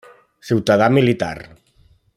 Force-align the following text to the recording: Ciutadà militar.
Ciutadà 0.47 0.87
militar. 0.97 1.37